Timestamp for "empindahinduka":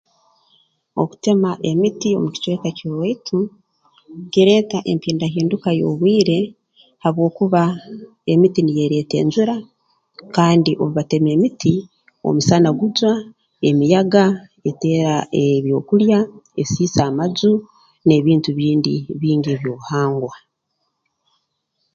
4.91-5.69